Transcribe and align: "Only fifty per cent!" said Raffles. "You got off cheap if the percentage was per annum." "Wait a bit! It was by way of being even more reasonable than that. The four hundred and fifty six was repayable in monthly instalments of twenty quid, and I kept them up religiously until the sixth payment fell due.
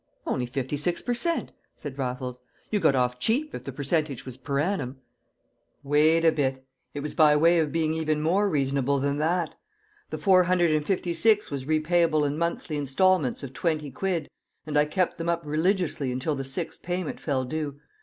"Only 0.25 0.47
fifty 0.47 0.79
per 0.93 1.13
cent!" 1.13 1.51
said 1.75 1.99
Raffles. 1.99 2.39
"You 2.71 2.79
got 2.79 2.95
off 2.95 3.19
cheap 3.19 3.53
if 3.53 3.61
the 3.61 3.71
percentage 3.71 4.25
was 4.25 4.35
per 4.35 4.59
annum." 4.59 4.97
"Wait 5.83 6.25
a 6.25 6.31
bit! 6.31 6.65
It 6.95 7.01
was 7.01 7.13
by 7.13 7.35
way 7.35 7.59
of 7.59 7.71
being 7.71 7.93
even 7.93 8.19
more 8.19 8.49
reasonable 8.49 8.97
than 8.97 9.19
that. 9.19 9.53
The 10.09 10.17
four 10.17 10.45
hundred 10.45 10.71
and 10.71 10.83
fifty 10.87 11.13
six 11.13 11.51
was 11.51 11.65
repayable 11.67 12.25
in 12.25 12.35
monthly 12.35 12.77
instalments 12.77 13.43
of 13.43 13.53
twenty 13.53 13.91
quid, 13.91 14.27
and 14.65 14.75
I 14.75 14.85
kept 14.85 15.19
them 15.19 15.29
up 15.29 15.41
religiously 15.45 16.11
until 16.11 16.33
the 16.33 16.45
sixth 16.45 16.81
payment 16.81 17.19
fell 17.19 17.45
due. 17.45 17.79